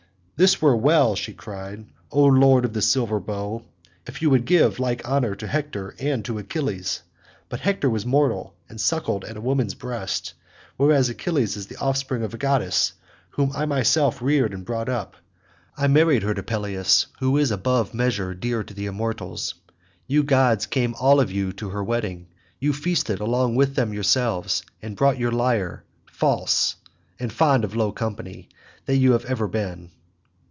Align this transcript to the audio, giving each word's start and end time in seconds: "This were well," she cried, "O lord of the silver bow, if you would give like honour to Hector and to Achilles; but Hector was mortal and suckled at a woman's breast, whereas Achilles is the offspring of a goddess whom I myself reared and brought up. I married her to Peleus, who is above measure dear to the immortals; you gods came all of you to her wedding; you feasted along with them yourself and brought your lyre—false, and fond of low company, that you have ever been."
"This 0.43 0.59
were 0.59 0.75
well," 0.75 1.13
she 1.15 1.33
cried, 1.33 1.85
"O 2.11 2.23
lord 2.23 2.65
of 2.65 2.73
the 2.73 2.81
silver 2.81 3.19
bow, 3.19 3.61
if 4.07 4.23
you 4.23 4.31
would 4.31 4.45
give 4.45 4.79
like 4.79 5.07
honour 5.07 5.35
to 5.35 5.45
Hector 5.45 5.93
and 5.99 6.25
to 6.25 6.39
Achilles; 6.39 7.03
but 7.47 7.59
Hector 7.59 7.87
was 7.91 8.07
mortal 8.07 8.55
and 8.67 8.81
suckled 8.81 9.23
at 9.23 9.37
a 9.37 9.41
woman's 9.41 9.75
breast, 9.75 10.33
whereas 10.77 11.09
Achilles 11.09 11.55
is 11.55 11.67
the 11.67 11.75
offspring 11.75 12.23
of 12.23 12.33
a 12.33 12.39
goddess 12.39 12.93
whom 13.29 13.51
I 13.55 13.67
myself 13.67 14.19
reared 14.19 14.51
and 14.51 14.65
brought 14.65 14.89
up. 14.89 15.15
I 15.77 15.85
married 15.85 16.23
her 16.23 16.33
to 16.33 16.41
Peleus, 16.41 17.05
who 17.19 17.37
is 17.37 17.51
above 17.51 17.93
measure 17.93 18.33
dear 18.33 18.63
to 18.63 18.73
the 18.73 18.87
immortals; 18.87 19.53
you 20.07 20.23
gods 20.23 20.65
came 20.65 20.95
all 20.99 21.19
of 21.19 21.31
you 21.31 21.53
to 21.53 21.69
her 21.69 21.83
wedding; 21.83 22.29
you 22.59 22.73
feasted 22.73 23.19
along 23.19 23.57
with 23.57 23.75
them 23.75 23.93
yourself 23.93 24.61
and 24.81 24.95
brought 24.95 25.19
your 25.19 25.31
lyre—false, 25.31 26.77
and 27.19 27.31
fond 27.31 27.63
of 27.63 27.75
low 27.75 27.91
company, 27.91 28.49
that 28.87 28.97
you 28.97 29.11
have 29.11 29.25
ever 29.25 29.47
been." 29.47 29.91